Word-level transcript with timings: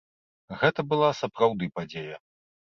Гэта 0.61 0.85
была 0.95 1.11
сапраўды 1.21 1.71
падзея. 1.79 2.21